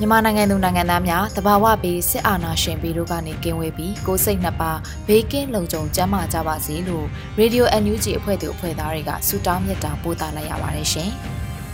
[0.00, 7.06] မြန်မာနိုင်ငံသူနိုင်ငံသားများတဘာဝပြီးစစ်အာဏာရှင်ပြီးတို့ကနေကင်းဝေးပြီးကိုစိတ်နှစ်ပါးဘေးကင်းလုံခြုံကျန်းမာကြပါစေလို့
[7.40, 11.10] Radio NUG အဖွဲ့သူအဖွဲ့သားတွေကဆုတောင်းမြတ်တာပို့သလိုက်ရပါတယ်ရှင်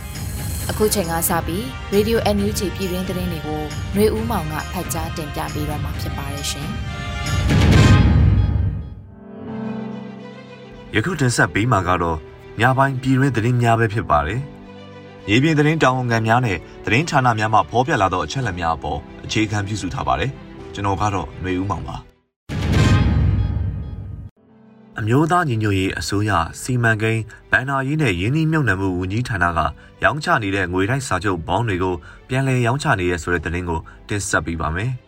[0.69, 3.61] ။အခုချိန်ကစပြီး Radio NUG ပြည်တွင်းသတင်းတွေကို
[3.93, 6.67] ຫນွေဦးမောင်ကဖတ်ကြားတင်ပြပေးတော့မှာဖြစ်ပါတယ်ရှင်။
[10.95, 12.17] ယခုတင်ဆက်ပေးမှာကတော့
[12.61, 14.41] ညပိုင်းပြည်တွင်းသတင်းများပဲဖြစ်ပါတယ်။
[15.29, 20.31] ရေပြင်သတင်းတောင်ဝန်ခံများနဲ့သတင်းဌာနများမှဖော်ပြလာသောအချက်အလက်များအပေါ်အခြေခံပြုစုထားပါတယ်။
[20.73, 21.95] ကျွန်တော်ကတော့ຫນွေဦးမောင်ပါ။
[24.99, 29.59] အမျိုးသားညီညွတ်ရေးအစိုးရစီမံကိန်းဗန်နာရေးနဲ့ရင်းနှီးမြှုပ်နှံမှုဝန်ကြီးဌာနက
[30.03, 31.95] ရောင်းချနေတဲ့ငွေတိုက်စာချုပ်ဘောင်းတွေကို
[32.29, 34.91] ပြန်လည်ရောင်းချနေရဆိုတဲ့သတင်းကိုတင်ဆက်ပေးပါမယ်။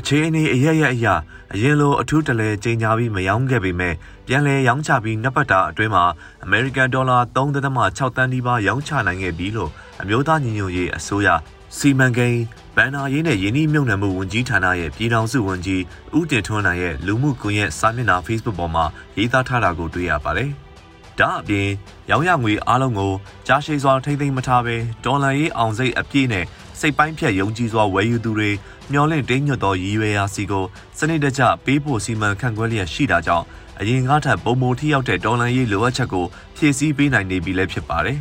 [0.00, 1.06] အခြေအနေအရရအရ
[1.54, 3.94] အရင်လိုအထူးတလဲကြေညာပြီးမရောင်းခဲ့ပေမဲ့
[4.26, 6.04] ပြန်လည်ရောင်းချပြီးနှစ်ပတ်တာအတွင်းမှာ
[6.44, 11.28] အမေရိကန်ဒေါ်လာ3.6တန်းနီးပါးရောင်းချနိုင်ခဲ့ပြီလို့အမျိုးသားညီညွတ်ရေးအစိုးရ
[11.76, 12.42] စီမံကိန်း
[12.76, 15.82] ဗန်နာရေးနဲ့ယင်းနှိမြုံနယ်မှုဝန်ကြီးဌာနရဲ့ပြည်ထောင်စုဝန်ကြီး
[16.16, 18.84] ဦးတင်ထွန်းနိုင်ရဲ့လူမှုကွန်ရက်စာမျက်နှာ Facebook ပေါ်မှာ
[19.16, 20.50] ရေးသားထားတာကိုတွေ့ရပါတယ်။
[21.18, 21.68] ဒါအပြင်
[22.10, 23.12] ရောင်းရငွေအားလုံးကို
[23.46, 26.44] ကြားရှိစွာထိမ့်သိမ်းမထားဘဲဒေါ်လာရေးအောင်စိတ်အပြည့်နဲ့
[26.80, 28.50] စိတ်ပိုင်းဖြတ်ယုံကြည်စွာဝယ်ယူသူတွေ
[28.92, 30.64] မျောလင့်တင်းညွတ်သောရည်ရွယ်ရာစီကို
[30.98, 33.46] စနစ်တကျပေးဖို့စီမံခန့်ခွဲလျက်ရှိတာကြောင့်
[33.80, 36.26] အရင်ကားထပ်ပုံမထိရောက်တဲ့ဒေါ်လာရေးလိုအပ်ချက်ကို
[36.56, 38.18] ဖြည့်ဆည်းပေးနိုင်နေပြီလည်းဖြစ်ပါတယ်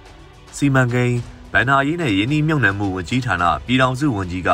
[0.56, 1.16] ။စီမံကိန်း
[1.52, 4.50] ဗန်နာရေးနဲ့ယင်းနှီးမြှုပ်နှံမှုဝန်ကြီးဌာနပြည်ထောင်စုဝန်ကြီးက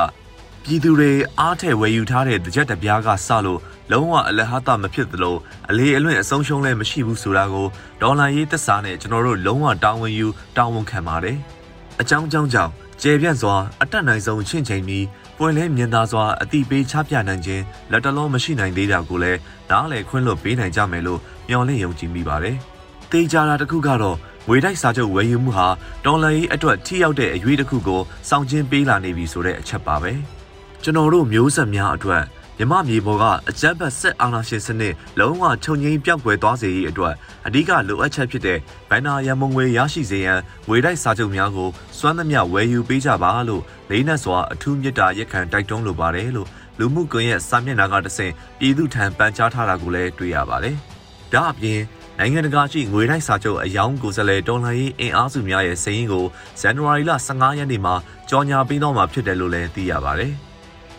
[0.65, 3.61] ပြည်သူတွေအားထည့်ဝယ်ယူထားတဲ့တကြက်တပြားကစလို့
[3.93, 5.37] လုံးဝအလဟတမဖြစ်သလို
[5.69, 7.67] အလေအလွင့်အဆုံးရှုံးလည်းမရှိဘူးဆိုတာကို
[8.03, 10.27] ဒေါ်လာရေးသက်စာနဲ့ကျွန်တော်တို့လုံးဝတာဝန်ယူ
[10.57, 11.37] တာဝန်ခံပါတယ်။
[12.01, 15.05] အကြောင်းကြောင့်ကြောင့်ကျေပြန့်စွာအတက်နိုင်ဆုံးချင့်ချိန်ပြီး
[15.39, 19.39] ပွင့်လင်းမြင်သာစွာအတိပေးချပြနိုင်ခြင်းလက်တလုံးမရှိနိုင်သေးတာကိုလည်း
[19.71, 22.57] နားလည်ခွင့်လွှတ်ပေးနိုင်ကြမယ်လို့မျှော်လင့်ယုံကြည်မိပါတယ်။
[23.13, 24.17] တေချာတာတစ်ခုကတော့
[24.49, 25.69] ငွေတိုက်စာချုပ်ဝယ်ယူမှုဟာ
[26.05, 30.13] ဒေါ်လာရေးအတွက်ထိရောက်တဲ့အရွေးတစ်ခုကိုစောင့်ကျဉ်ပေးလာနေပြီဆိုတဲ့အချက်ပါပဲ။
[30.83, 32.23] ကျွန်တော်တို့မျိုးဆက်များအတွက်
[32.61, 37.15] မြမမြေပေါ်ကအကြမ်းဖက်စစ်အာဏာရှင်စနစ်လုံးဝခြုံငိမ့်ပြောက်ကွယ်သွားစေရေးအတွက်
[37.47, 38.59] အဓိကလိုအပ်ချက်ဖြစ်တဲ့
[38.91, 41.69] ဗန်နာရမုံငွေရရှိစေရန်ငွေတိုက်စာချုပ်များကို
[41.99, 46.49] စွမ်းသမျှဝယ်ယူပေးကြပါလို့လေးနက်စွာအထူးမြတ်တာရက်ခံတိုက်တွန်းလိုပါတယ်လို့
[46.79, 50.77] လူမှုကွန်ရက်စာမျက်နှာကတဆင့်ပြည်သူထံပန်ကြားထားတာကိုလည်းတွေ့ရပါတယ်။
[51.33, 51.81] ဒါအပြင်
[52.19, 56.25] နိုင်ငံတကာရှိငွေတိုက်စာချုပ်အယောင်ကိုယ်စားလှယ်တော်လှန်ရေးအင်အားစုများရဲ့စည်ရင်းကို
[56.61, 57.95] ဇန်နဝါရီလ15ရက်နေ့မှာ
[58.31, 60.35] ကြော်ညာပေးတော့မှာဖြစ်တယ်လို့လည်းသိရပါတယ်။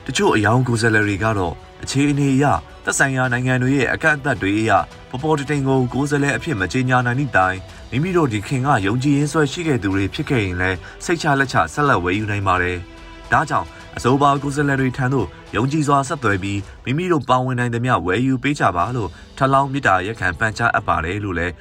[0.05, 2.45] တချို့အယောင်ကိုယ်စားလှယ်တွေကတော့အခြေအနေအရ
[2.83, 4.71] သက်ဆိုင်ရာနိုင်ငံတွေရဲ့အကန့်အသတ်တွေအရ
[5.09, 7.57] ပေါ်ပေါ်တိန်ကိုကိုယ်စားလှယ်အဖြစ်မကြေညာနိုင်သည့်တိုင်
[7.91, 12.77] မိမိတို့ဒီခင်ကယုံကြည်ရင်းဆွဲရှိခဲ့သူတွေဖြစ်ခဲ့ရင်လည်းစိတ်ချလက်ချဆက်လက်ဝယ်ယူနိုင်ပါတယ်။
[13.31, 13.67] ဒါကြောင့်
[13.97, 21.53] အစိုးပါကိုယ်စားလှယ်တွေထံသို့ယုံကြည်စွာဆက်သွယ်ပြီးမိမိတို့ပါဝင်နိုင်သမျှဝယ်ယူပေးကြပါလို့ထလောင်းမြစ်တာရက်ခံပန်ကြားအပ်ပါတယ်လို့လည်း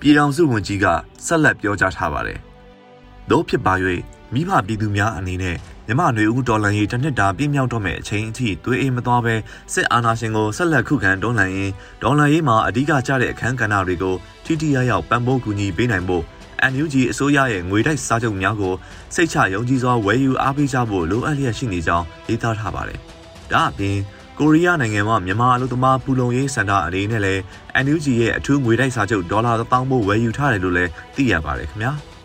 [0.00, 0.86] ပြည်ထောင်စုဝန်ကြီးက
[1.26, 2.38] ဆက်လက်ပြောကြားထားပါတယ်။
[3.30, 3.74] တို့ဖြစ်ပါ၍
[4.34, 5.56] မိဘပြည်သူများအနေနဲ့
[5.90, 9.34] မြမနွေဦးတော်လန်ရေးတစ်နှစ်တာပြည့်မြောက်တော့မဲ့အချိန်အထိသွေးအိမ်မသွားပဲ
[9.72, 11.72] စစ်အာဏာရှင်ကိုဆက်လက်ခုခံတွန်းလှန်ရင်း
[12.02, 16.24] ဒေါ်လာရေးမှာအဓိကကျတဲ့အခန်းကဏ္ဍတွေကိုထိထိရောက်ရောက်ပံ့ပိုးကူညီပေးနိုင်ဖို့
[16.72, 18.74] NUG အစိုးရရဲ့ငွေတိုက်စားချုပ်များကို
[19.14, 22.98] စိတ်ချယုံကြည်စွာဝယ်ယူအားပေးကြဖို့လိုအပ်လျက်ရှိနေကြောင်းရေးသားထားပါတယ်။
[23.52, 23.96] ဒါအပြင်
[24.38, 27.40] ကိုရီးယားနိုင်ငံမှာမြန်မာအလုပ်သမားပူလုံရေးစင်တာအနေနဲ့လည်း
[27.84, 31.94] NUG ရဲ့အထူးငွေတိုက်စားချုပ်ဒေါ်လာ1000မို့ဝယ်ယူထားတယ်လို့လည်းသိရပါတယ်ခင်ဗျာ။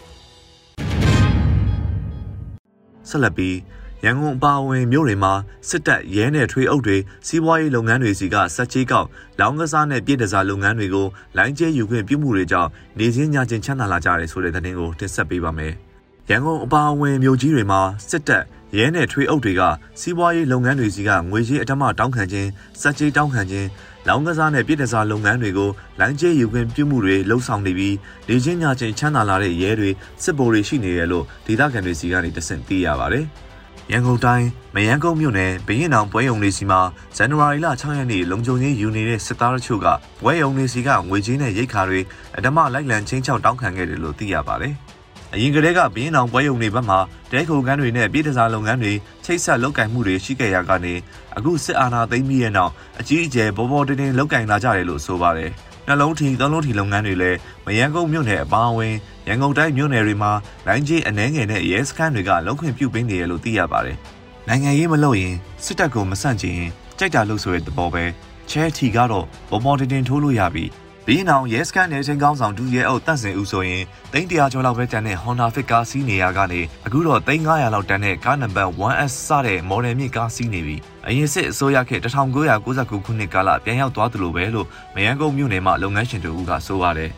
[3.09, 3.57] ဆက်လက်ပြီး
[4.05, 5.33] ရန်ကုန်အပါအဝင်မြို့တွေမှာ
[5.69, 6.97] စစ်တပ်ရဲနယ်ထွေးအုပ်တွေ
[7.27, 9.07] စီးပွားရေးလုပ်ငန်းတွေစီကစက်ချေးကောက်
[9.39, 11.07] လောင်းကစားနဲ့ပြည်တစားလုပ်ငန်းတွေကို
[11.37, 12.69] လိုင်းကျဲယူခွင့်ပြုမှုတွေကြောင့်
[12.99, 15.73] နေချင်းညချင်းချမ်းသာလာကြတယ်ဆိုတဲ့သတင်းကိုတင်ဆက်ပေးပါမယ်။
[16.29, 18.43] ရန်ကုန်အပါအဝင်မြို့ကြီးတွေမှာစစ်တပ်
[18.77, 19.61] ရဲနယ်ထွေးအုပ်တွေက
[19.99, 22.49] စီးပွားရေးလုပ်ငန်းတွေစီကငွေကြေးအထမတောင်းခံခြင်း
[22.81, 23.67] စက်ချေးတောင်းခံခြင်း
[24.07, 25.69] လောင်းကစားနဲ့ပြည်ထစားလုပ်ငန်းတွေကို
[25.99, 27.95] လိုင်းကျဲယူခွင့်ပြုမှုတွေလှုံ့ဆော်နေပြီး
[28.27, 29.89] နေချင်းညချင်းချမ်းသာလာတဲ့ရဲတွေ
[30.23, 33.25] စစ်ဗိုလ်တွေရှိနေတယ်လို့ဒေသခံတွေစီကနေတဆင့်သိရပါတယ်။
[33.91, 36.81] ရန်ကုန်တိုင်းမယန်းကုန်းမြို့နယ်ဘရင်အောင်ပွဲရုံလေးစီမှာ
[37.15, 39.87] ဇန်နဝါရီလ6ရက်နေ့လုံခြုံရေးယူနေတဲ့စစ်သားတို့က
[40.23, 41.99] ပွဲရုံလေးစီကငွေကြေးနဲ့ရိတ်ခါတွေ
[42.37, 44.75] အဓမ္မလိုက်လံချင်းချောက်တောင်းခံခဲ့တယ်လို့သိရပါတယ်။
[45.35, 46.97] အရင်ကတည်းကဘင်းအောင်ပွဲရုံတွေဘက်မှ
[47.31, 48.93] တဲခုံကန်းတွေနဲ့ပြည်ထစားလုပ်ငန်းတွေ
[49.25, 50.93] ချိတ်ဆက်လုပ်ကင်မှုတွေရှိခဲ့ရကနေ
[51.37, 55.51] အခုစစ်အာဏာသိမ်းပြီးရဲ့နောက်အကြီးအကျယ်ဘောဘောတင်းတင်းလုပ်ကင်လာကြတယ်လို့ဆိုပါတယ်။
[55.87, 58.93] နှလုံးထီသုံးလုံးထီလုပ်ငန်းတွေလည်းမယန်းကုန်းမြို့နယ်အပါအဝင်
[59.27, 60.31] ရန်ကုန်တိုင်းမြို့နယ်တွေမှာ
[60.67, 63.97] လိုင်းကြီးအနှဲငယ်နဲ့ရဲစခန်းတွေကလုံခွင့်ပြုပေးနေရလို့သိရပါတယ်။
[64.47, 68.03] နိုင်ငံရေးမလုပ်ရင်စစ်တပ်ကိုမဆန့်ကျင်ရင်ကြိုက်တာလို့ဆိုတဲ့သဘောပဲ
[68.49, 70.69] ချဲထီကတော့ဘောဘောတင်းတင်းထိုးလို့ရပြီး
[71.07, 73.83] ဘီနောင်ရဲစခန်းနယ်ချင်းကောင်းဆောင်ဒူရဲအုပ်တန့်စင်ဦးဆိုရင်
[74.13, 80.77] တိန်း100ကျော်လောက်ပဲတန်တဲ့ Honda Fit ကားစီးနေရကနေအခုတော့တိန်း900လောက်တန်တဲ့ကားနံပါတ် 1S စတဲ့ model မြင့်ကားစီးနေပြီ
[81.07, 87.11] အရင်စစ်အစိုးရခေတ်1999ခုနှစ်ကာလပြန်ရောက်သွားသလိုပဲလို့မယန်းကုန်းမြို့နယ်မှာလုပ်ငန်းရှင်တို့ကဆိုပါတယ်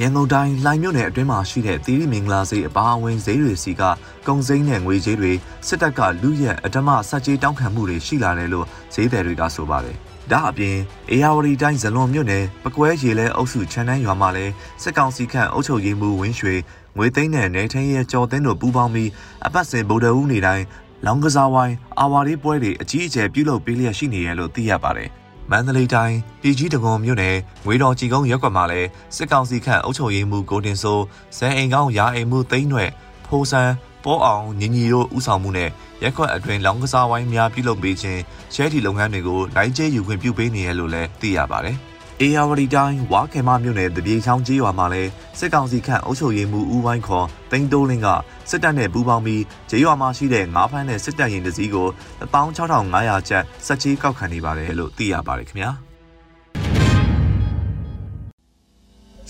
[0.00, 3.82] ရန်ကုန်တိုင်းလိုင်မြို့နယ်အတွင်းမှာရှိတဲ့သီရိမင်္ဂလာဈေးအပါအဝင်ဈေးတွေစီက
[4.26, 5.32] ကုံစိမ်းနဲ့ငွေကြေးတွေ
[5.66, 9.98] စစ်တပ်ကလူရက်အဓမ္မစက်ကြေးတောင်းခံမှုတွေရှိလာတယ်လို့ဈေးသည်တွေကဆိုပါတယ်။
[10.30, 10.76] ဒါအပြင်
[11.10, 14.52] အေယာဝတီတိုင်းဇလွန်မြို့နယ်ပကွဲရေလဲအုပ်စုချမ်းတန်းရွာမှာလည်း
[14.82, 16.54] စစ်ကောင်စီခန့်အုပ်ချုပ်ရေးမှူးဝင်းရွှေ
[16.96, 19.10] ငွေသိန်းနဲ့နေထင်းရဲ့ကြော်သိန်းတို့ပူးပေါင်းပြီး
[19.46, 20.64] အပတ်စဉ်ဗုဒ္ဓဦးနေတိုင်း
[21.06, 25.08] လောင်ကစားဝိုင်းအာဝါရီပွဲတွေအကြီးအကျယ်ပြုလုပ်ပေးလျက်ရှိနေရလို့သိရပါတယ်။
[25.50, 27.36] မန္တလေးတိုင်းပြည်ကြီးတကုံမြို့နယ်
[27.66, 31.04] ငွေတော်ကြည်ကုန်းရက်ကွက်မှာလည်းစစ်ကောင်စီခန့်အုပ်ချုပ်ရေးမှူးကိုတင်စိုး
[31.36, 32.90] ဇန်အိမ်ကောင်းရာအိမ်မှုသိန်းွယ်
[33.26, 33.72] ဖိုးဆန်း
[34.04, 35.70] ပေါ်အောင်ညီညီတို့ဥဆောင်မှုနဲ့
[36.02, 38.20] ရက်ခွက်အတွင်းလောင်းကစားဝိုင်းများပြုလုပ်ပေးခြင်း
[38.54, 41.76] ရဲတီလုပ်ငန်းတွေကိုလိုက်ကျဲယူခွင့်ပြုပေးနေရလို့လည်းသိရပါတယ်။
[42.20, 48.08] အေယာဝတီတိုင်းဝါခေမမြို့နယ်တပြေချောင်းကျေးရွာမှာလည်းစစ်ကောင်စီခန့်အုပ်ချုပ်ရေးမှူးဦးဝိုင်းခေါ်တိန်တိုးလင်းက
[48.50, 51.88] စစ်တပ်နဲ့ပူးပေါင်းပြီးကျေးရွာမှာရှိတဲ့ငါးဖမ်းတဲ့စစ်တပ်ရင်တစည်းကို
[52.34, 55.72] 16500ကျပ်စက်ကြီးကောက်ခံနေပါတယ်လို့သိရပါတယ်ခင်ဗျာ။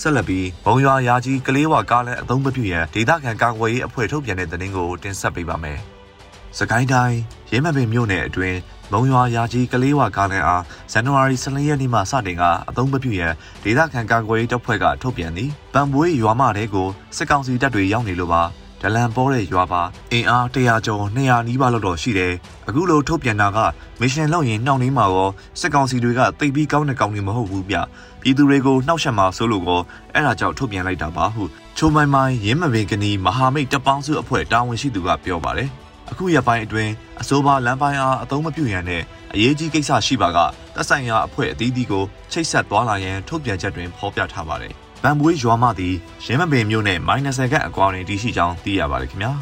[0.02, 5.78] ဆက်လက်ပြီးဘုံရွာရာကြီးကလေးဝကားလမ်းအသုံးမပြုရန်ဒေသခံကာကွယ်ရေးအဖွဲ့ထုတ်ပြန်တဲ့သတင်းကိုတင်ဆက်ပေးပါမယ်။
[6.58, 7.18] စကိုင်းတိုင်း
[7.50, 8.58] ရဲမပင်မြို့နယ်အတွင်း
[8.92, 10.62] မုံရွာရာကြီးကလေးဝကားလမ်းအား
[10.92, 13.32] ဇန်နဝါရီ14ရက်နေ့မှစတင်ကအသုံးမပြုရန်
[13.64, 18.42] ဒေသခံကာကွယ်ရေးတပ်ဖွဲ့ကထုတ်ပြန်သည်။ပံပွေးရွာမတဲကိုစစ်ကောင်စီတပ်တွေရောက်နေလို့ပါ
[18.82, 19.82] ဒလန်ပေါ်တဲ့ရွာပါ
[20.12, 22.32] အင်အား100ကျော်200နီးပါးလောက်တော့ရှိတယ်
[22.68, 23.58] အခုလိုထုတ်ပြန်တာက
[24.00, 27.76] မရှင်လောက်ရင်နှောင့်နှေးမှာရောစစ်ကောင်စီတွေကတိတ်ပြီးကောင်းတဲ့ကောင်တွေမဟုတ်ဘူးဗျ
[28.22, 29.80] ပြည်သူတွေကိုနှောက်ယှက်မှာဆိုလို့ကော
[30.14, 31.42] အဲ့ဒါကြောင့်ထုတ်ပြန်လိုက်တာပါဟု
[31.76, 35.68] ချိုမိုင်မိုင်ရင်းမပင်ကနီမဟာမိတ်တပ်ပေါင်းစုအဖွဲ့တာဝန်ရှိသူကပြောပါတယ်
[36.10, 39.02] အခုရပိုင်းအတွင်းအစိုးရလမ်းပိုင်းအားအသုံးမပြုရန်နဲ့
[39.34, 40.38] အရေးကြီးကိစ္စရှိပါက
[40.74, 44.72] တပ်ဆိုင်ရာအဖွဲ့အသီးသီးကိုချိတ်ဆက်သွားလာရန်ထုတ်ပြန်ချက်တွင်ဖော်ပြထားပါတယ်
[45.02, 49.32] ဗန်ပွေးရွာမသည်ရင်းမပင်မြို့နယ်မိုင်း20ခန့်အကွာတွင်တည်ရှိကြောင်းသိရပါတယ်ခင်ဗျာ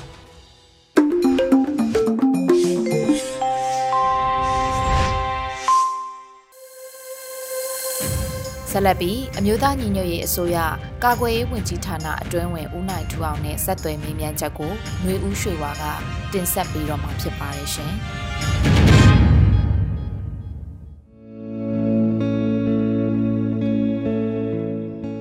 [8.73, 10.59] ဆက်လက်ပြီးအမျိုးသားညီညွတ်ရေးအစိုးရ
[11.05, 14.73] ကာကွယ်ရေးဝန်ကြီးဌာနအတွင်းဝင်ဦးနိုင်ထူအောင်နဲ့ဆက်သွယ်မေးမြန်းချက်ကို
[15.03, 15.85] ຫນွေဦးရွှေဝါက
[16.33, 17.93] တင်ဆက်ပြီးတော့မှာဖြစ်ပါတယ်ရှင်။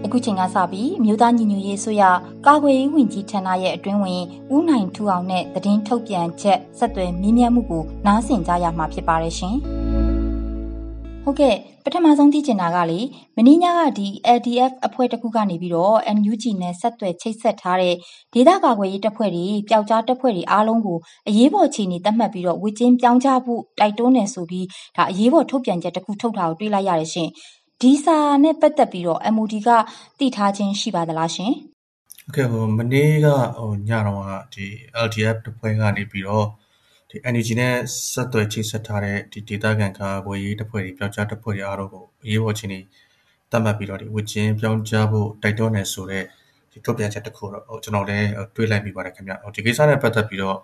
[0.06, 2.04] အခုချိန်ကစပြီးမြို့သားညီညွတ်ရေးဆိုရ
[2.46, 4.22] ကာကွယ်ရေးဝန်ကြီးဌာနရဲ့အတွင်းဝင်
[4.56, 9.57] ဦးနိုင်ထူအောင်နဲ့သတင်းထုတ်ပြန်ချက်ဆက်သွယ်မြင်းမြတ်မှုကိုနားဆင်ကြရမှာဖြစ်ပါတယ်ရှင်။
[11.24, 11.56] ဟုတ်ကဲ့
[11.86, 13.00] ပထမဆုံးသိချင်တာကလေ
[13.36, 14.07] မင်းညကဒီ
[14.38, 17.95] LDF အဖွဲ့တစ်ခုကနေပြီးတော့ NUG နဲ့ဆက်သွယ်ချိတ်ဆက်ထားတဲ့
[18.33, 24.65] ဒေသကာကွယ်ရေးတပ်ဖွဲ့တွေပျောက်ကြားတပ်ဖွဲ့တွေအားလုံးကိုအရေးပေါ်ခြေနေသတ်မှတ်ပြီးတော့ဝေကျင်းပြောင်းချဖို့တိုက်တွန်းနေဆိုပြီး
[24.98, 27.29] ဒါအရေးပေါ်ထုတ်ပြန်ချက်တစ်ခုထုတ်တာကိုတွေ့လိုက်ရတယ်ရှင်။
[27.82, 29.70] ဒီစာနဲ့ပတ်သက်ပြီးတော့ MOD က
[30.20, 31.51] သိထားခြင်းရှိပါသလားရှင်။
[32.24, 33.27] ဟုတ်ကဲ့ဟိုမနေ့က
[33.58, 34.65] ဟိုညတော့ကဒီ
[35.05, 36.48] LDF တပွဲကနေပြီးတော့
[37.10, 37.75] ဒီ energy နဲ့
[38.12, 42.80] ဆက်သွယ်ချိတ်ဆက်ထားတဲ့ဒီ data ကန်ကာကွယ်ရေးတပွဲတွေပြောင်းချတပွဲတွေအားလုံးကိုအရေးပေါ်ချင်းနေ
[43.51, 46.24] တတ်မှတ်ပြီးတော့ဒီဝစ်ချင်းပြောင်းချဖို့တိုက်တွန်းနေဆိုတဲ့
[46.72, 50.58] ဒီထုတ်ပြန်ချက်တစ်ခုတော့ဟိုကျွန်တော်လည်းတွေးလိုက်မိပါတယ်ခင်ဗျ။ဒီကိစ္စနဲ့ပတ်သက်ပြီးတော့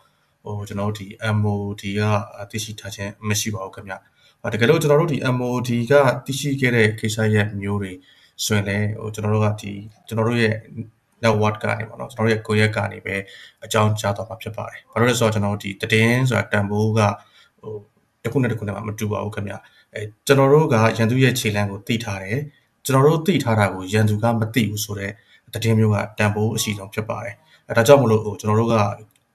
[0.43, 2.01] ဟိုကျွန်တော်တို့ဒီ MOD က
[2.49, 3.95] သိရှိထားခြင်းမရှိပါဘူးခင်ဗျ။
[4.53, 5.93] တကယ်လို့ကျွန်တော်တို့ဒီ MOD က
[6.25, 7.91] သိရှိခဲ့တဲ့ကိစ္စရပ်မျိုးတွေ
[8.45, 9.71] ဆိုရင်လည်းဟိုကျွန်တော်တို့ကဒီ
[10.07, 10.55] ကျွန်တော်တို့ရဲ့
[11.23, 13.15] network ကနေပေါ့နော်ကျွန်တော်တို့ရဲ့ကိုရက်ကနေပဲ
[13.65, 16.99] အကြောင်းကြားတော့မှာဖြစ်ပါတယ်။ဘာလို့လဲဆိုတော့ကျွန်တော်တို့ဒီတည်င်းဆိုတာတန်ဖိုးက
[17.61, 17.73] ဟို
[18.23, 19.53] တစ်ခုနဲ့တစ်ခုနဲ့မတူပါဘူးခင်ဗျ။
[19.93, 22.39] အဲကျွန်တော်တို့ကရန်သူရဲ့ခြေလမ်းကိုသိထားတယ်။
[22.85, 27.35] ကျွန်တော်တို့သိထားတာကိုရန်သူကမသိဘူးဆိုတော့တည်င်းမျိုးကတန်ဖိုးအရှိဆုံးဖြစ်ပါတယ်။
[27.69, 28.75] အဲဒါကြောင့်မလို့ဟိုကျွန်တော်တို့က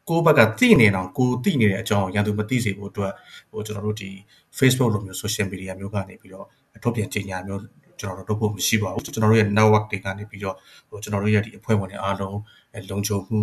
[0.09, 3.13] ကိုယ့်ဘက်ကသိနေတော့ကိုသိနေတဲ့အကြောင်းရန်သူမသိစေဖို့အတွက်
[3.51, 4.11] ဟိုကျွန်တော်တို့ဒီ
[4.59, 6.47] Facebook လိုမျိုး social media မျိုးကနေပြီးတော့
[6.83, 7.61] ထုတ်ပြန်ကြေညာမျိုး
[8.01, 10.57] ကျွန်တော်တို့လုပ်ဖို့မရှိပါဘူးကျွန်တော်တို့ရဲ့ network တွေကနေပြီးတော့
[10.89, 12.39] ဟိုကျွန်တော်တို့ရဲ့ဒီအဖွဲ့ဝင်တွေအားလုံး
[12.91, 13.41] လုံခြုံမှု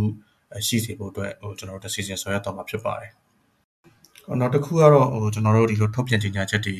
[0.68, 3.12] ရှိစေဖို့အတွက်ဟိုကျွန်တော်တို့ decision ဆွဲရတော့မှာဖြစ်ပါတယ်
[4.40, 6.76] နောက်တစ်ခုကတော့ဟိုကျွန်တော်တို့ဒီလိုထုတ်ပြန်ကြေညာချက်တွေ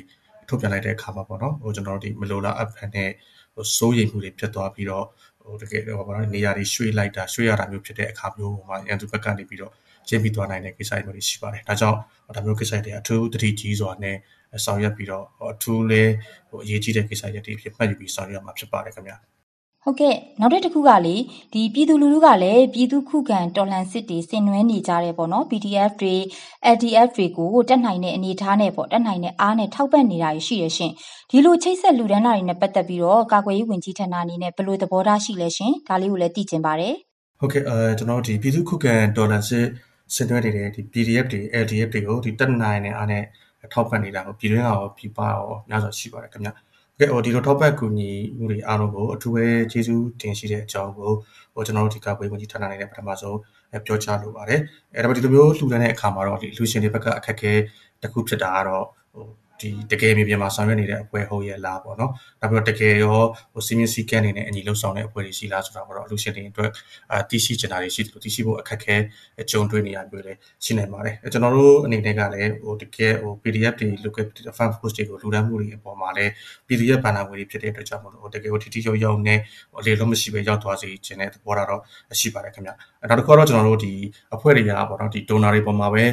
[0.50, 3.10] ထုတ်ပြန်လိုက်တဲ့အခါမှာပေါ့နော်ဟိုကျွန်တော်တို့ဒီမလိုလားအပ်ဖန်နဲ့
[3.56, 5.06] ဟိုစိုးရိမ်မှုတွေဖြစ်သွားပြီးတော့
[5.42, 9.74] ဟိုတကယ်တော့ပေါ့နော်နေရာတွေရွှေ့လိုက်တာရွှေ့ရတာမျိုးဖြစ်တဲ့အခါမျိုးမှာရန်သူဘက်ကနေပြီးတော့
[10.08, 11.98] ကျင်းပြီးသွားနိုင်တဲ့ကိစ္စတွေမျိုးတွေရှိပါတယ်ဒါကြောင့်
[12.36, 14.18] ဒါမျိုးကိစ္စတွေအထူးသတိကြီးစွာနဲ့
[14.66, 16.12] ဆောင်ရွက်ပြီးတော့အထူးလေး
[16.50, 19.18] ဟိုအရေးကြီးတဲ့ကိစ္စတွေဖြစ်မှတ်ယူပြီးဆောင်ရွက်မှာဖြစ်ပါတယ်ခင်ဗျာ
[19.84, 21.16] ဟုတ်ကဲ့နောက်တစ်ခုကလေ
[21.54, 26.16] ဒီပြည်သူလူထုကလည်းပြည်သူခုခံတော်လှန်စစ်တွေဆင်နွှဲနေကြတယ်ပေါ့နော် PDF တွေ
[26.74, 30.92] LDF တွေကိုတက်နိုင်တဲ့အနေအထားနဲ့ပေါ့တက်နိုင်တဲ့အားနဲ့ထောက်ပံ့နေတာရှိရရှင်
[31.30, 36.96] ဒီလိုချိတ်ဆက်လူဒန်းတာတွေနဲ့ပတ်သက်ပြီးတော့ကာကွယ်ရေးဝန်ကြီးဌာနအနေနဲ့ဘယ်လိုသဘောထားရှိလဲရှင်ဒါလေးကိုလည်းသိချင်ပါတယ်
[37.40, 39.66] ဟုတ်ကဲ့အဲကျွန်တော်တို့ဒီပြည်သူခုခံတော်လှန်စစ်
[40.16, 43.24] ဆင်နွှဲနေတဲ့ဒီ PDF တွေ LDF တွေကိုဒီတက်နိုင်တဲ့အားနဲ့
[43.74, 46.50] ထောက်ပံ့နေတာကိုပြည်တွင်းကရောပြည်ပရောများစွာရှိပါတယ်ခင်ဗျ
[47.00, 51.12] ကဲဟိုဒီလိုထောက်ပံ့ကူညီမှုတွေအားလုံးကိုအထူးပဲကျေးဇူးတင်ရှိတဲ့အကြောင်းကို
[51.54, 53.38] ဟိုကျွန်တော်တို့ဒီကပွေးဝန်ကြီးဌာနနဲ့ပထမဆုံး
[53.86, 54.60] ပြောကြားလိုပါတယ်
[54.96, 57.54] အဲဒါပေမဲ့ဒီလိုမျိုးလှူဒန်းတဲ့အခါမှာတော့ဒီလူရှင်တွေဘက်ကအခက်အခဲ
[58.02, 59.26] တစ်ခုဖြစ်တာကတော့ဟို
[59.60, 63.20] ဒီတကယ်မြေပြင်မှာဆောင်ရွက်နေတဲ့အဖွဲ့ဟုတ်ရဲ့လားပေါ့နော်။နောက်ပြီးတော့တကယ်ရော
[63.54, 66.72] ဟိုစီမင်းစီကန်းနေတဲ့အညီလှုပ်ဆောင်တဲ့အဖွဲ့တွေရှိလားဆိုတာကတော့အလူရှင်တွေအတွက်
[67.12, 68.96] အာတီးရှိချင်တာတွေရှိတယ်လို့တီးရှိဖို့အခက်ခဲ
[69.42, 74.26] အကြုံတွေ့နေရမျိုးလည်းရှိနေပါတယ်။ကျွန်တော်တို့အနေနဲ့ကလည်းဟိုတကယ်ဟို PDF တွေ local
[74.58, 76.32] fan post တွေကိုလူတန်းမှုတွေအပေါ်မှာလည်း
[76.68, 79.40] PDF ဘဏ္ဍာငွေတွေဖြစ်တဲ့အတွက်ကြောင့်မို့လို့တကယ်ဟိုတီတီရောက်ရောက်နဲ့
[79.80, 81.82] အလေလုံးမရှိပဲရောက်သွားစေခြင်းတဲ့သဘောထားတော့
[82.20, 82.72] ရှိပါတယ်ခင်ဗျ။
[83.10, 83.94] နောက်တစ်ခုကတော့ကျွန်တော်တို့ဒီ
[84.36, 86.04] အဖွဲ့တွေကပေါ့နော်ဒီ donor တွေပေါ်မှာပဲ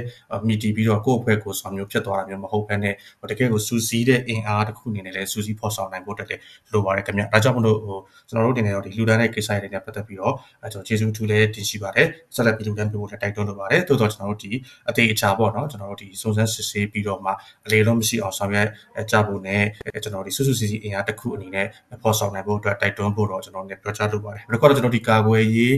[0.46, 2.94] မြည်တည်ပြီးတော့ကိုယ့်အဖွဲ့ကိုယ်ဆောင်မျိုးဖြစ်သွားတာမျိုးမဟုတ်ဘဲနဲ့
[3.30, 6.40] တကယ်ကိုစူးစီးတဲ့အင်အားတစ်ခုအနေနဲ့လည်းစူးစီးဖော်ဆောင်နိုင်ဖို့တက်တယ်
[6.72, 14.50] လိုပါတယ်ခင်ဗျဒါကြောင့်မလို့ဟိုကျွန်တော်တို့တင်နေတော့ဒီလူဒန်းတဲ့ကိစ္စတွေနဲ့ပတ်သက်ပြီးတော့အဲကျွန်တော်ကျေးဇူးထူးလည်းတင်ရှိပါတယ်ဆက်လက်ပြီးလူဒန်းပြဖို့လည်းတိုက်တွန်းလိုပါတယ်တိုးတော့ကျွန်တော်တို့ဒီ
[14.88, 17.30] အသေးအချာပေါ့နော်ကျွန်တော်တို့ဒီစုံစမ်းစစ်ဆေးပြီးတော့မှ
[17.66, 18.68] အလေလုံးမရှိအောင်ဆောင်ရွက်
[19.10, 19.62] ကြဖို့နဲ့
[20.02, 21.66] ကျွန်တော်ဒီစွစွစီစီအင်အားတစ်ခုအနေနဲ့
[22.02, 25.76] ဖော်ဆောင်နိုင်ဖို့အတွက်တိုက်တွန်းဖို့တော့ကျွန်တော်လည်းပြောကြားလိုပါတယ်ဒါကတော့ကျွန်တော်ဒီကာကွယ်ရေး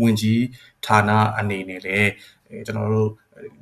[0.00, 0.42] ဝင်ကြီး
[0.86, 2.10] ဌာနအနေနဲ့လည်း
[2.66, 3.10] ကျွန်တော်တို့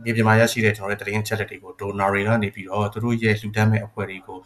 [0.04, 4.38] မြေပြင်မှာရရှိတဲ့ကျွန်တော်တို့တရင်ချက်လက်တွေကို donor တွေကနေပြီးတော့သူတို့ရဲ့လှူဒန်းမဲ့အဖွဲ့တွေကို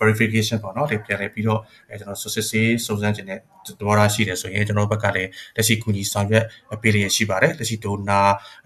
[0.00, 3.40] verification ပေါ့နော်ဒီပြန်လဲပြီးတော့အဲကျွန်တော်စစ်ဆေးစုံစမ်းခြင်းနဲ့
[3.78, 6.44] သဘောထားရှိတယ်ဆိုရင်ကျွန်တော်ဘက်ကလည်းလက်ရှိကူညီဆောင်ရွက်
[6.82, 8.20] ပေးလျက်ရှိပါတယ်လက်ရှိဒိုနာ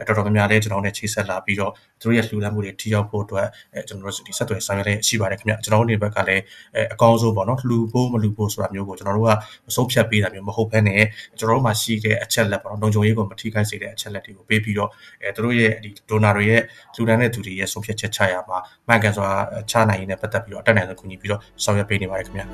[0.06, 6.42] တော်တော်များများလည်းကျွန်တော်နဲ့ချိတ်ဆက်လာပြီးတော့သူတို့ရဲ့လှူဒန်းမှုတွေထိရောက်ဖို့အတွက်အဲကျွန်တော်တို့ဒီဆက်သွယ်ဆောင်ရွက်လျက်ရှိပါတယ်ခင်ဗျကျွန်တော်တို့နေဘက်ကလည်း
[6.74, 9.32] အဲအကောင်းဆုံးပေါ့နော်လှူဖို့မလှူဖို့ဆိုတာမျိုးကိုကျွန်တော်တို့က
[9.76, 11.02] ဆုံးဖြတ်ပေးတာမျိုးမဟုတ်ဘဲနဲ့
[11.38, 14.90] ကျွန်တော်တို့မှာရှိတဲ့အချက်လက်ပေါ့နော်လုံခြုံရေးကိုမထိခိုက်စေတဲ့အချက်လက်တွေကိုပေးပြီးတော့
[15.22, 16.62] အဲသူတို့ရဲ့ဒီဒိုနာတွေရဲ့
[16.94, 18.58] လှူဒန်းတဲ့သူတွေရဲ့ဆုံးဖြတ်ချက်ချရမှာ
[18.88, 19.28] မှန်ကန်စွာ
[19.70, 22.44] ချနိုင်ရင်းနဲ့ပတ်သက်ပြီးတော့အတက်နိုင်ဆုံးကူညီပြီးတော့ဆောင်ရွက်ပေးနေပါတယ်ခင်ဗျ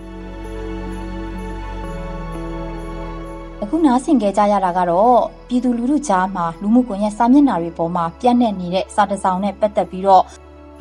[3.63, 10.25] အခုနားဆင်ကြကြရတာကတော့ပြည်သူလူထုကြားမှာလူမှုကွန်ရက်စာမျက်နှာတွေပေါ်မှာပြန့်နှံ့နေတဲ့စာတစောင်နဲ့ပတ်သက်ပြီးတော့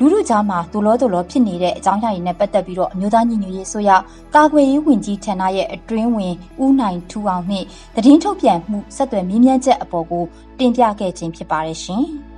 [0.00, 3.90] လူထုကြားမှာဒုလောဒုလောဖြစ်နေတဲ့အကြောင်းအရာတွေနဲ့ပတ်သက်ပြီးတော့အမျိုးသားညီညွတ်ရေးဆိုရ
[4.34, 7.66] ကာကွယ်ရေးဝန်ကြီးဌာနရဲ့အတွင်းဝင်ဦးနိုင်ထူအောင်နှင့်
[8.04, 10.24] တည်င်းထုတ်ပြန်မှုဆက်သွယ်မြင်းမြန်းချက်အပေါ်ကို
[10.58, 12.04] တင်ပြခဲ့ခြင်းဖြစ်ပါတယ်ရှင်။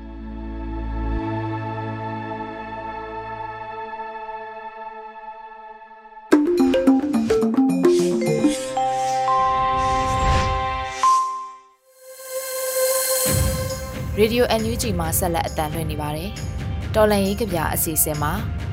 [14.23, 16.31] Radio NUG မှာဆက်လက်အသံလွှင့်နေပါတယ်။
[16.95, 18.33] တော်လန်ရေးကြပြအစီအစဉ်မှာ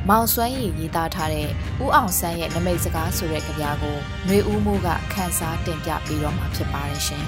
[0.10, 1.48] မောင်စွမ်းရည်ရေးသားထားတဲ့
[1.84, 7.26] ဥအောင်ဆန်းရဲ့နမိတ်စကားဆိုတဲ့ကြပြကိုຫນွေဦးမိုးကခန်းစားတင်ပြပေးတော့မှာဖြစ်ပါတယ်ရှင်။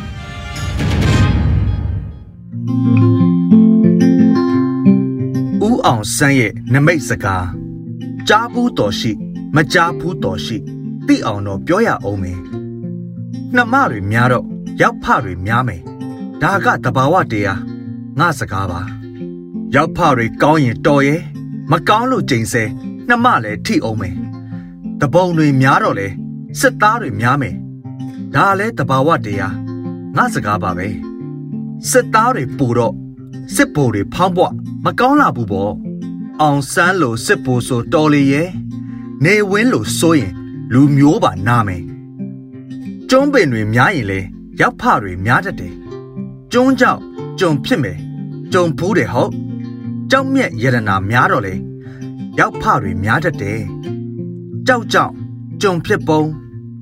[5.68, 7.48] ဥအောင်ဆန်းရဲ့နမိတ်စကား
[8.28, 9.12] ကြားဘူးတော်ရှိ
[9.56, 10.58] မကြားဘူးတော်ရှိ
[11.08, 12.40] သိအောင်တော့ပြောရအောင်မယ်။
[13.56, 14.46] နှမတွေများတော့
[14.82, 15.82] ရောက်ဖတွေများမယ်။
[16.42, 17.77] ဒါကတဘာဝတရား
[18.20, 18.82] ငါစကားပါ
[19.76, 21.22] ရောက်ဖတွေကောင်းရင်တော်ရဲ့
[21.72, 22.64] မကောင်းလို့ကြိမ်ဆဲ
[23.08, 24.16] နှမလည်းထိအောင်မယ်
[25.02, 26.08] တပုံတွေများတော့လဲ
[26.60, 27.56] စစ်သားတွေများမယ်
[28.36, 29.56] ဒါလည်းတဘာဝတရား
[30.16, 30.88] ငါစကားပါပဲ
[31.90, 32.96] စစ်သားတွေပူတော့
[33.56, 34.54] စစ်ဘိုလ်တွေဖောင်းပွား
[34.86, 35.74] မကောင်းလာဘူးပေါ့
[36.42, 38.50] အောင်ဆန်းလို့စစ်ဘိုလ်ဆိုတော်လေရဲ့
[39.24, 40.32] နေဝင်းလို့ဆိုရင်
[40.74, 41.84] လူမျိုးပါနာမယ်
[43.10, 44.20] ကျွန်းပင်တွေများရင်လဲ
[44.60, 45.74] ရောက်ဖတွေများတတ်တယ်
[46.52, 47.02] ကျွန်းကြောက်
[47.40, 47.98] ကြုံဖြစ်မယ်
[48.53, 49.33] ကြုံဖူးတယ်ဟုတ်
[50.11, 51.55] ကြောက်မြက်ယရနာများတော့လေ
[52.39, 53.61] ရောက်ဖတွေများတတ်တယ်
[54.67, 55.13] ကြောက်ကြောက်
[55.63, 56.23] ကြုံဖြစ်ပုံ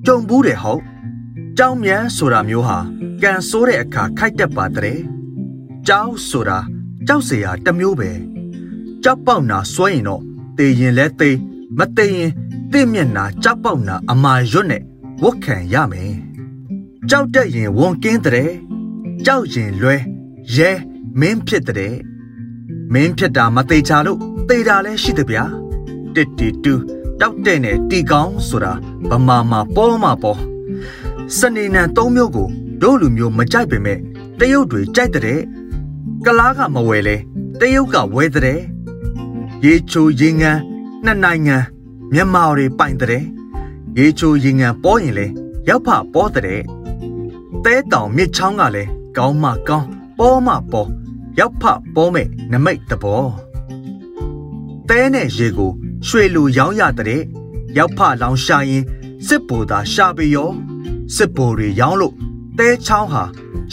[0.07, 0.83] ကြုံဘူးတယ်ဟုတ်
[1.59, 2.79] ကြောက်မြန်းဆိုတာမျိုးဟာ
[3.23, 4.99] ကန်ဆိုးတဲ့အခါခိုက်တတ်ပါတဲ့
[5.89, 6.59] ကြောက်ဆိုတာ
[7.07, 8.11] ကြောက်เสียတမျိုးပဲ
[9.03, 10.23] ကြောက်ပေါက်နာစွဲရင်တော့
[10.59, 11.37] တေရင်လဲတေး
[11.79, 12.33] မတေးရင်
[12.73, 14.83] တင့်မျက်နာကြောက်ပေါက်နာအမာရွတ်နဲ့
[15.23, 16.15] ဝတ်ခံရမယ်
[17.11, 18.51] ကြောက်တက်ရင်ဝန်ကင်းတဲ့
[19.27, 19.97] ကြောက်ရင်လွဲ
[20.57, 20.71] ရဲ
[21.20, 21.96] မင်းဖြစ်တဲ့
[22.94, 24.20] မင်းဖြစ်တာမသေးချာလို့
[24.50, 25.44] သေတာလည်းရှိတယ်ဗျာ
[26.16, 26.74] တစ်တီတူ
[27.20, 28.74] တောက်တဲ့နဲ့တီကောင်းဆိုတာ
[29.10, 30.40] ဗမာမှာပေါ်မှာပေါ်
[31.38, 32.48] စနေနံ၃မျိုးကို
[32.82, 34.00] တို့လူမျိုးမကြိုက်ပေမဲ့
[34.40, 35.40] တရုတ်တွေကြိုက်တဲ့
[36.26, 37.16] ကလားကမဝယ်လဲ
[37.60, 38.60] တရုတ်ကဝယ်တဲ့
[39.66, 40.62] ရေချိုရေငန်း
[41.06, 41.58] နှစ်နိုင်ငံ
[42.14, 43.24] မြန်မာတွေပိုင်တဲ့
[43.98, 45.28] ရေချိုရေငန်ပေါ်ရင်လဲ
[45.68, 46.62] ရောက်ဖပေါ်တဲ့
[47.66, 49.88] တဲတောင်မြစ်ချောင်းကလည်းကောင်းမှကောင်း
[50.20, 50.90] ပေါ်မှပေါ်
[51.40, 51.64] ရောက်ဖ
[51.96, 53.26] ပေါ်မဲ့နမိတ်တဘော
[54.90, 55.72] တဲနဲ့ရေကို
[56.08, 57.22] ရွှေလူရောင်းရတဲ့
[57.78, 58.84] ရောက်ဖလောင်ရှာရင်
[59.28, 60.50] စစ်ပူသာရှာပေရော
[61.16, 62.14] စစ်ပူတွေရောင်းလို့
[62.58, 63.24] တဲချောင်းဟာ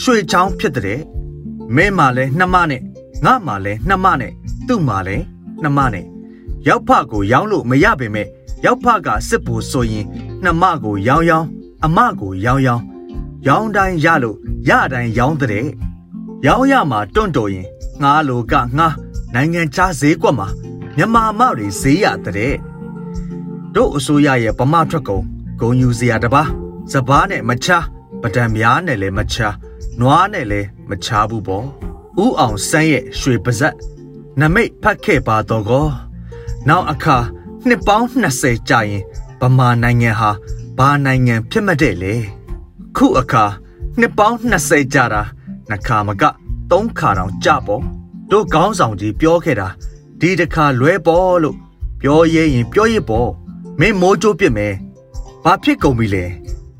[0.00, 1.00] ရွှေချောင်းဖြစ်တဲ့
[1.74, 2.82] မင်းမှလည်းနှမနဲ့
[3.24, 4.32] ငါမှလည်းနှမနဲ့
[4.66, 5.24] သူ့မှလည်း
[5.62, 6.06] နှမနဲ့
[6.68, 8.28] ရောက်ဖကိုရောင်းလို့မရပေမဲ့
[8.64, 10.06] ရောက်ဖကစစ်ပူဆိုရင်
[10.44, 11.48] နှမကိုရောင်းရောင်း
[11.84, 12.84] အမကိုရောင်းရောင်း
[13.46, 14.36] ရောင်းတိုင်းရလို့
[14.68, 15.66] ရတိုင်းရောင်းတဲ့
[16.46, 17.66] ရောင်းရမှာတွန့်တော်ရင်
[18.02, 18.88] ငါလိုကငါ
[19.34, 20.48] နိုင်ငံခြားဈေးကွက်မှာ
[20.96, 22.54] မြန်မာမတွေဈေးရတဲ့
[23.74, 25.24] တို့အစိုးရရဲ့ပမထွက်ကုန်
[25.60, 26.42] ဂုံယူစရာတပါ
[26.92, 27.68] စပားနဲ့မချ
[28.22, 29.36] ပဒံများနဲ့လည်းမချ
[30.00, 31.66] နွားနဲ့လည်းမချဘူးပေါ့
[32.24, 33.74] ဥအောင်ဆန်းရဲ့ရွှေပါဇက်
[34.40, 35.86] နမိတ်ဖတ်ခဲ့ပါတော့ကော
[36.68, 37.16] နောက်အခါ
[37.66, 39.02] နှစ်ပေါင်း20ကြာရင်
[39.40, 40.30] ဗမာနိုင်ငံဟာ
[40.78, 42.14] ဘာနိုင်ငံဖြစ်မတဲ့လေ
[42.96, 43.44] ခုအခါ
[43.98, 45.22] နှစ်ပေါင်း20ကြာတာ
[45.72, 46.24] နှခါမက
[46.70, 47.82] သုံးခါတောင်ကြပေါ့
[48.30, 49.68] တို့ကောင်းဆောင်ကြီးပြောခဲ့တာ
[50.20, 51.56] ဒီတခါလွဲပေါ်လို့
[52.00, 53.30] ပြောရဲရင်ပြောရပေါ့
[53.80, 54.74] မင်းမိုးကြိုးပြစ်မယ်
[55.44, 56.24] ဘာဖြစ်ကုန်ပြီလဲ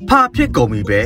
[0.07, 1.01] ဖာဖြစ်ကုန်ပြီပဲ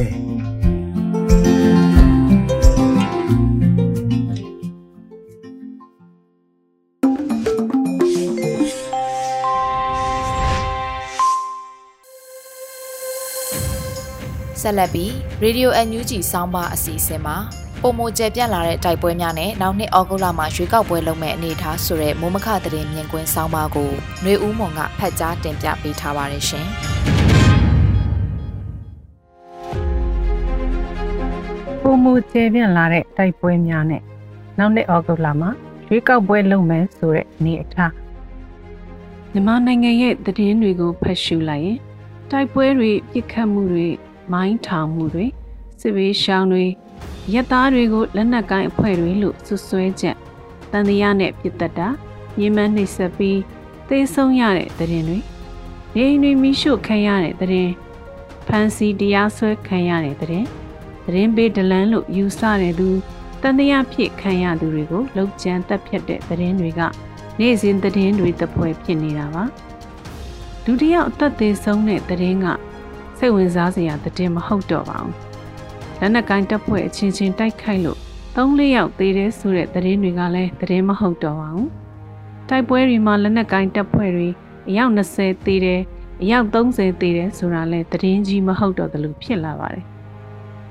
[14.62, 15.12] ဆက်လက်ပြီး
[15.44, 17.38] Radio NUG ဆောင်းပါအစီအစဉ်မှာ
[17.82, 23.90] ပုံမကျပြန့်လာတဲ့တိုက်ပွဲများနဲ့နောက်နှစ်ဩဂုတ်လမှာရွေးကောက်ပွဲလုပ်မဲ့အနေအထားဆိုတဲ့မိုးမခသတင်းမြင်ကွင်းဆောင်းပါကို
[24.22, 26.68] ຫນွေဦးမွန်ကဖတ်ကြားတင်ပြပေးထားပါတယ်ရှင်။
[31.82, 34.02] ပုံမကျပြန့်လာတဲ့တိုက်ပွဲများနဲ့
[34.60, 35.50] နောက်နှစ်ဩဂုတ်လမှာ
[35.88, 37.94] ရွေးကောက်ပွဲလုပ်မယ်ဆိုတဲ့အနေအထား
[39.32, 41.78] မြန်မာနိုင်ငံရဲ့သတင်းတွေကိုဖတ်ရှုလိုက်ရင်
[42.32, 43.88] တိုက်ပွဲတွေပြစ်ခတ်မှုတွေ
[44.34, 45.26] မိုင်းထောင်မှုတွေ
[45.82, 46.66] စစ်ဘေးရှောင်တွေ
[47.34, 50.16] ရက်သားတွေကိုလက်နက်ကိုင်းအဖွဲ့တွေလို့ဆွဆွဲချက်
[50.72, 51.88] တန်တရားနဲ့ပြစ်တက်တာ
[52.40, 53.40] ညှဉ်းပန်းနှိပ်စက်ပြီး
[53.88, 55.18] သေဆုံးရတဲ့တဲ့ရင်တွေ
[55.96, 57.74] နေအိမ်တွေမိရှို့ခံရတဲ့တဲ့ရင်
[58.48, 60.48] ဖန်စီတရားစွဲခံရတဲ့တဲ့ရင်
[61.06, 62.90] သတင်းပေးဒလန်လို့ယူဆတဲ့သူ
[63.42, 66.82] တန်တရားဖြစ်ခံရသူတွေကိုလောက်ကျန်တက်ဖြတ်တဲ့သတင်းတွေက
[67.40, 69.44] နေ့စဉ်သတင်းတွေတပွဲဖြစ်နေတာပါ
[70.66, 72.46] ဒုတိယအသက်သေးဆုံးတဲ့သတင်းက
[73.18, 75.27] စိတ်ဝင်စားစရာသတင်းမဟုတ်တော့ပါဘူး
[76.00, 78.00] လက်နက်ကိုင်းတပ်ဖွဲ့အချင်းချင်းတိုက်ခိုက်လို့
[78.36, 81.70] ၃-၄ယောက်သေတယ်ဆိုတဲ့သတင်းတွေကလည်းသတင်းမဟုတ်တော့ပါဘူး
[82.50, 84.28] တိုက်ပွဲတွေမှာလက်နက်ကိုင်းတပ်ဖွဲ့တွေ
[84.70, 85.82] အယောက်20သေတယ်
[86.24, 89.84] အယောက်30သေတယ်ဆိုတာလည်းသတင်းကြီးမဟုတ်တော့တယ်လို့ဖြစ်လာပါတယ်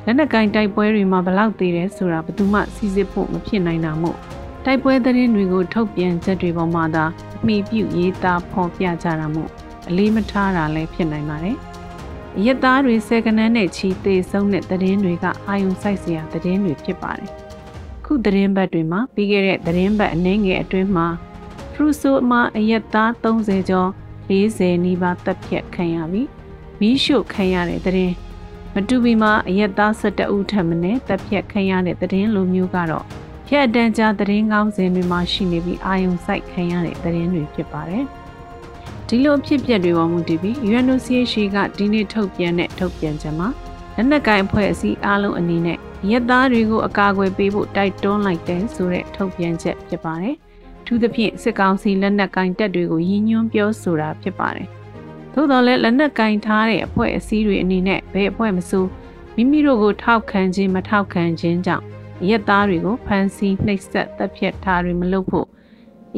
[0.04, 4.16] လက်နက်ကိုင်းတိုက်ပွဲတွေမှာဘလောက်သေးတယ်ဆိုတာဘယ်သူမှစီစစ်ဖို့မဖြစ်နိုင်တာမို့
[4.64, 7.04] တိုက်ပွဲသတင်းတွေကိုထုတ်ပြန်ချက်တွေပေါ်မှာသာ
[7.40, 9.50] အမိပြုရေးသားဖော်ပြကြတာမို့
[9.88, 11.56] အလေးမထားတာလည်းဖြစ်နိုင်ပါတယ်
[12.44, 17.30] ရက်သားတွေဆယ်ကနန်းနဲ့ချီသေးဆုံးတဲ့သတင်းတွေကအာယုံစိုက်စရာသတင်းတွေဖြစ်ပါတယ်။
[18.04, 21.06] ခုသတင်းဘက်တွေမှာပြီးခဲ့တဲ့သတင်းဘက်အနည်းငယ်အတွင်းမှာ
[21.72, 23.90] ဖရူဆိုအမအရက်သား30ကျော်
[24.28, 26.28] 40နီးပါးတပ်ဖြတ်ခံရပြီး
[26.80, 28.14] မီးရှို့ခံရတဲ့သတင်း
[28.74, 33.04] မတူပီမှာအရက်သား17ဦးထပ်မံတပ်ဖြတ်ခံရတဲ့သတင်းလိုမျိုးကတော့
[33.48, 38.06] ဖြတ်တန်းကြားသတင်းကောင်းစင်တွေမှာရှိနေပြီးအာယုံစိုက်ခံရတဲ့သတင်းတွေဖြစ်ပါတယ်။
[39.08, 43.48] ဒီလိုဖြစ်ပျက်တွေပေါ်မူတည်ပြီး UNOCHA ကဒီနေ့ထုတ်ပြန်တဲ့ထုတ်ပြန်ချက်မှာ
[43.94, 45.78] လက်နက်ကိုင်အဖွဲ့အစည်းအားလုံးအနေနဲ့
[46.10, 50.36] ရက်သားတွေကိုအကာအကွယ်ပေးဖို့တိုက်တွန်းလိုက်တဲ့ဆိုတဲ့ထုတ်ပြန်ချက်ဖြစ်ပါတယ်။
[50.86, 54.68] ထူးသဖြင့်စစ်ကောင်စီလက်နက်ကင်တပ်တွေကိုရည်ညွှန်းပြောဆိုတာဖြစ်ပါတယ်။
[55.34, 58.84] သို့တော်လည်းလက်နက်ကင်ထားတဲ့အဖွဲ့အစည်းတွေအနေနဲ့ဘယ်အဖွဲ့မဆို
[59.34, 61.84] မိမိတို့ကိုထောက်ခံခြင်းမထောက်ခံခြင်းကြောင့်
[62.28, 65.48] ရက်သားတွေကိုဖမ်းဆီးနှိပ်စက်တပ်ဖြတ်ထားတွေမလုပ်ဖို့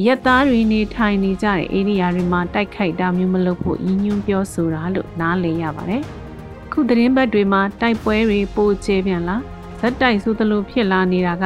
[0.07, 6.03] ရက်သားတွေနေထိုင်နေကြတဲ့ဧရိယာတွေမှာတိုက်ခိုက်တာမျိုးမလုပ်ဖို့ရည်ညွှန်းပြောဆိုတာလို့နားလည်ရပါတယ်။
[6.73, 9.37] ခုသတင်းပတ်တွေမှာတိုက်ပွဲတွေပိုကျပြန်လာ
[9.81, 11.45] ဇက်တိုက်ဆိုသလိုဖြစ်လာနေတာက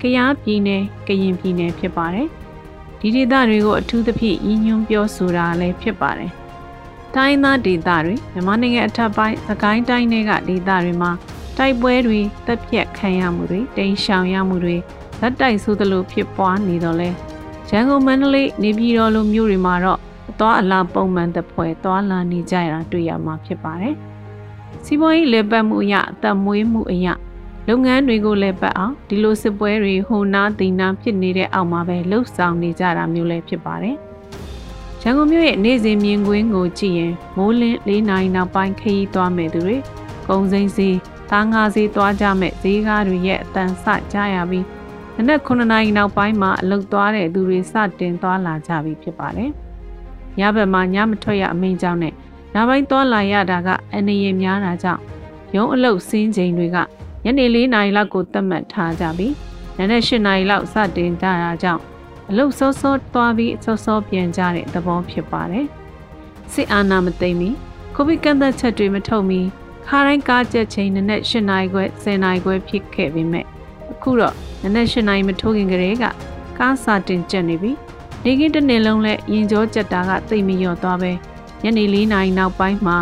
[0.00, 2.28] ကရားပြည်နယ်ကရင်ပြည်နယ်ဖြစ်ပါတယ်။
[3.00, 6.30] ဒီဒေသတွေကိုအထူးသဖြင့်ရည်ညွှန်းပြောဆိုတာလည်းဖြစ်ပါတယ်။
[7.14, 11.10] တိုင်းသားဒေသတွေမြန်မာနိုင်ငံအထက်ပိုင်းသကိုင်းတိုင်းတွေကဒေသတွေမှာ
[11.58, 14.76] တိုက်ပွဲတွေတက်ပြက်ခံရမှုတွေတိမ်ရှောင်ရမှုတွေ
[15.20, 17.10] ဇက်တိုက်ဆိုသလိုဖြစ်ပွားနေတော့လဲ
[17.70, 20.00] ရန်ကုန်မန္တလေးနေပြည်တော်လိုမြို့တွေမှာတော့
[20.30, 23.94] အသွားအလာပုံမှန်သက်ဖွဲသွားလာနေကြရတာတွေ့ရမှာဖြစ်ပါတယ်။
[24.84, 27.06] စီးပွားရေးလေပတ်မှုအရအသက်မွေးမှုအရ
[27.68, 33.96] လုပ်ငန်းတွေကိုလည်းပတ်အောင်ဒီလိုစစ်ပွဲတွေဟိုနားတင်နာဖြစ်နေတဲ့အောက်မှာပဲလှုပ်ဆောင်နေကြတာမျိုးလည်းဖြစ်ပါတယ်။
[35.02, 39.76] ရန်ကုန်မြို့ရဲ့နေ့စဉ်မြင်ကွင်းကိုကြည့်ရင်မိုးလင်း၄နာရီနောက်ပိုင်းခရီးသွားမဲ့သူတွေ
[40.28, 40.88] ကုံစိမ့်စီ
[41.30, 44.64] သားငါးစီသွားကြမဲ့ဈေးကားတွေရဲ့အတန်ဆကြရပြီး
[45.18, 49.50] နနက်9နာရီနောက်ပိုင်းမှာအလုတ်သွားတဲ့သူတွေစတင်သွားလာကြပြီဖြစ်ပါတယ်
[50.38, 52.14] ညဘက်မှာညမထွက်ရအမိန်ကြောင့်နဲ့
[52.54, 55.02] ညပိုင်းသွားလာရတာကအနေရများတာကြောင့်
[55.56, 56.76] ရုံးအလုတ်စင်းချိန်တွေက
[57.24, 59.34] ညနေ၄နာရီလောက်ကိုသတ်မှတ်ထားကြပြီး
[59.78, 61.82] နနက်၈နာရီလောက်စတင်ကြတာကြောင့်
[62.30, 65.66] အလုတ်စောစောသွားပြီးစောစောပြန်ကြတဲ့သဘောဖြစ်ပါတယ်။
[66.52, 67.50] စစ်အာဏာမသိမ်းမီ
[67.94, 69.40] ကိုဗစ်ကန့်သက်ချက်တွေမထုတ်မီ
[69.86, 73.55] ခါတိုင်းကားကြက်ချိန်နနက်၈နာရီခွဲ10နာရီခွဲဖြစ်ခဲ့ပေမဲ့အ
[74.06, 76.04] ခုတော့နနက်၈နာရီမထိုးခင်ကလေးက
[76.58, 77.72] ကားစာတင်ကျက်နေပြီ
[78.24, 81.12] နေကင်းတစ်နေ့လုံးလဲရင်ကြောကြက်တာကသိမလျော့သွားပဲ
[81.62, 82.96] ညနေ၄နာရီနောက်ပိုင်းမှာ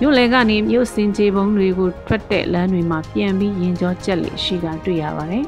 [0.00, 5.44] မြို့လေကနေမြို့စင်ကြေပုံတွေကိုထွက်တဲ့လမ်းတွေမှာပြန်ပြီးရင်ကြောကြက်လေရှိတာတွေ့ရပါတယ်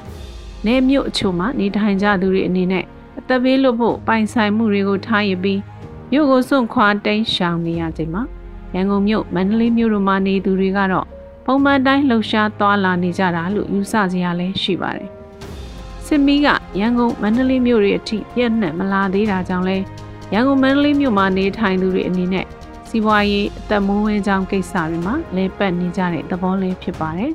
[0.66, 2.84] ။နေမြို့အချို့မှာနေထိုင်ကြသူတွေအနေနဲ့
[3.18, 5.60] အသက်ဘေးလွတ်ဖို့ပိုင်ဆိုင်မှုတွေကိုထားရပြီး
[6.10, 8.22] မြို့ကိုစွန့်ခွာတိမ်းရှောင်နေရချိန်မှာ
[8.74, 11.06] ရန်ကုန်မြို့မန္တလေးမြို့တို့မှာနေသူတွေကတော့
[11.50, 15.08] ပုံမှန်တိုင်းလှုပ်ရှားသွားလာနေကြတာလို့ယူဆစရာလည်းရှိပါတယ်။
[16.06, 16.48] စစ်မီးက
[16.80, 19.76] ရန်ကုန်မန္တလေးမြို့တွေအထိပြည့်နှက်မလာသေးတာကြောင့်လဲ
[20.32, 22.46] ရန်ကုန်မန္တလေးမြို့မှာနေထိုင်သူတွေအနေနဲ့
[22.88, 27.32] စီးပွားရေးအသက်မွေးဝမ်းကြောင်းကိစ္စတွေမှာလဲပတ်နေကြတဲ့သဘောလေးဖြစ်ပါတယ်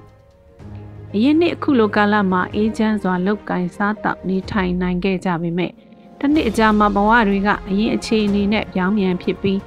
[1.13, 5.71] ။အရင်နှစ်အခုလိုကာလမှာအေဂျင့်စွာလောက်ကင်စားတောက်နေထိုင်နိုင်ခဲ့ကြပေမဲ့
[6.19, 9.59] တစ်နှစ်အကြာမှာဘဝတွေကအရင်အခြေအနေနဲ့ပြောင်းပြန်ဖြစ်ပြီး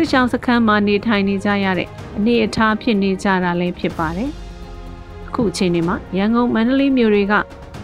[0.00, 4.30] စစ်ဆောင်စခန်းမှာနေထိုင်နေကြရတဲ့အနေအထားဖြစ်နေကြတာလည်းဖြစ်ပါတယ်။
[5.28, 7.34] အခုအချိန်မှာရန်ကုန်မန္တလေးမြို့တွေက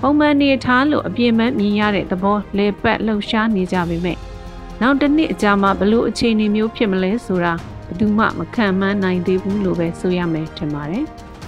[0.01, 4.17] ပုံမှန်နေထားလို့အပြင်းမဲ့မြင်ရတဲ့သဘောလေပတ်လှုပ်ရှားနေကြပေမဲ့
[4.81, 7.53] နောက်တစ်နှစ်အကြာမှာဘလို့အခြေအနေမျိုးဖြစ်မလဲဆိုတာ
[7.87, 11.05] ဘယ်သူမှမခံမှန်းနိုင်သေးဘူးလို့ပဲဆိုရမယ်ထင်ပါတယ်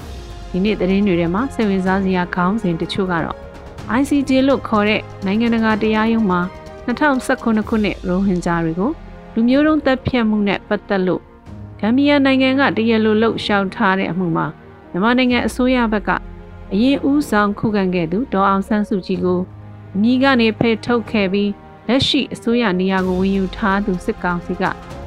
[0.51, 3.37] ။ဒီနေ့သတင်းတွေထဲမှာစိတ်ဝင်စားစရာခေါင်းစဉ်တချို့ကတော့
[4.01, 6.41] ICJ လို့ခေါ်တဲ့နိုင်ငံတကာတရားရုံးမှာ
[6.87, 8.93] 2019ခုနှစ်ရိုဟင်ဂျာတွေကို
[9.38, 11.22] လူမျိုးတုံးတပ်ဖြတ်မှုနဲ့ပတ်သက်လို့
[11.81, 14.46] ဂမ်ဘီယာနိုင်ငံကတရလိုလှုပ်ရှောက်ထားတဲ့အမှုမှာ
[14.90, 16.11] မြန်မာနိုင်ငံအစိုးရဘက်က
[16.72, 19.40] အရင်ဦးဆောင်ခုခံခဲ့သူဒေါ်အောင်ဆန်းစုကြည်ကို
[19.94, 21.51] အမိကနေဖယ်ထုတ်ခဲ့ပြီး
[21.88, 24.64] လက်ရှိအစိုးရနေရာကိုဝင်ယူထားသူစစ်ကောင်စီက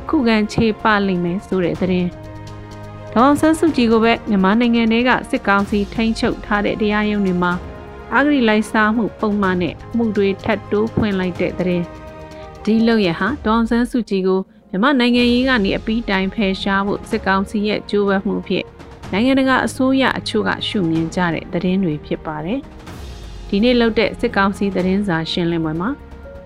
[0.10, 2.10] ခုခံခြေပလိမ့်မယ်ဆိုတဲ့သတင်း
[3.14, 7.54] ဒေါ်အောင်ဆန်းစုကြည်ကိုပဲမြန်မာနိုင်ငံထဲကစစ်ကောင်စီထိန်းချုပ်ထားတဲ့တရားရုံးတွေမှာ
[8.16, 11.86] အဂရိလိုက်စားမှုပုံမှန်နဲ့အမှုတွေထပ်တိုးဖွင့်လိုက်တဲ့သတင်း
[12.66, 14.40] ဒီလုံရဟာဒေါန်ဆန်းစုကြည်ကို
[14.72, 18.66] မြမနိုင်ငံရေးကနေအပီးတိုင်ဖယ်ရှားဖို့စစ်ကောင်စီရဲ့ကြိုးပမ်းမှုဖြစ်
[19.12, 22.60] နိုင်ငံတကာအစိုးရအချို့ကရှုမြင်ကြတဲ့သတင်းတွေဖြစ်ပါတယ်။
[23.50, 25.90] ဒီနေ့လုပ်တဲ့စစ်ကောင်စီသတင်းစာရှင်းလင်းပွဲမှာ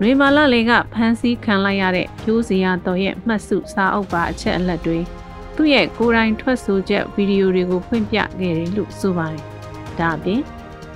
[0.00, 4.98] နွေမာလာလင်ကဖမ်းဆီးခံလိုက်ရတဲ့ဖြိုးစရာတော်ရဲ့မှတ်စုစာအုပ်ပါအချက်အလက်တွေ
[5.56, 9.42] သူ့ရဲ့ကိုယ်တိုင်ထွက်ဆိုချက်ဗီဒီယိုတွေကိုဖွင့်ပြခဲ့တယ်လို့ဆိုပါတယ်။
[9.98, 10.40] ဒါအပြင်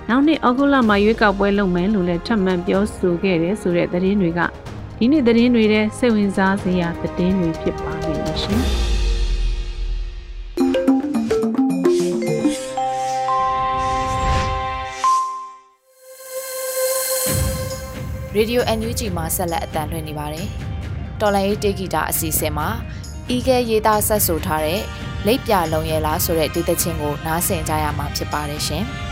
[0.09, 4.41] နောက်နှစ်အောက်တိုဘာမှာရွေးကောက်ပွဲလုပ်မယ်လို့လည်းထပ်မံပြောဆိုခဲ့တယ်ဆိုတဲ့သတင်းတွေက
[5.03, 8.63] ဒီနေ့သတင်းတွေထဲစိတ်ဝင်စားစရာသတင်းတွေဖြစ်ပါလိမ့်မယ်ရှင်။
[18.37, 20.47] Radio NUG မှာဆက်လက်အသံလွှင့်နေပါတယ်။
[21.21, 22.69] တော်လိုင်းတေဂီတာအစီအစဉ်မှာ
[23.35, 24.83] ဤကဲရေးသားဆက်ဆိုထားတဲ့
[25.27, 28.87] လိပ်ပြလုံးရဲလားဆိုတဲ့ဒေသချင်းကိုနားဆင်ကြရမှာဖြစ်ပါတယ်ရှင်။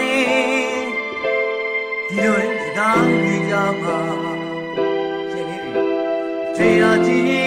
[0.00, 0.14] နေ
[2.08, 3.98] ဒီလိုစကားကြီးကြပါ
[5.30, 5.84] ရှင်လေးတွေ
[6.56, 7.43] ကြွေရကြည့်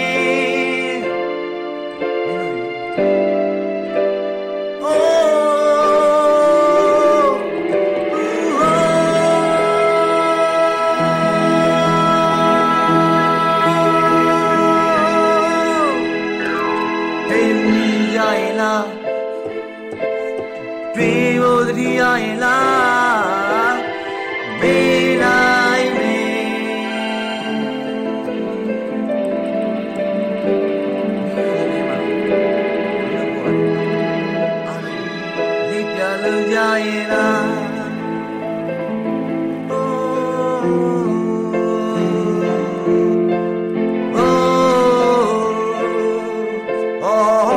[47.09, 47.56] Oh.